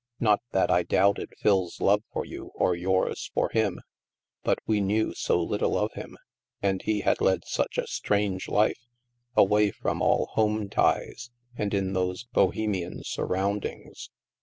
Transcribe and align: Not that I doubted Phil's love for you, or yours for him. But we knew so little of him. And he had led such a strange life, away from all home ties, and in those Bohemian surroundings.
Not 0.19 0.41
that 0.51 0.71
I 0.71 0.81
doubted 0.81 1.29
Phil's 1.37 1.79
love 1.79 2.01
for 2.11 2.25
you, 2.25 2.47
or 2.55 2.73
yours 2.75 3.29
for 3.35 3.49
him. 3.53 3.79
But 4.41 4.57
we 4.65 4.81
knew 4.81 5.13
so 5.13 5.39
little 5.39 5.77
of 5.77 5.93
him. 5.93 6.17
And 6.59 6.81
he 6.81 7.01
had 7.01 7.21
led 7.21 7.45
such 7.45 7.77
a 7.77 7.85
strange 7.85 8.47
life, 8.47 8.87
away 9.35 9.69
from 9.69 10.01
all 10.01 10.25
home 10.31 10.69
ties, 10.69 11.29
and 11.55 11.71
in 11.71 11.93
those 11.93 12.23
Bohemian 12.33 13.03
surroundings. 13.03 14.09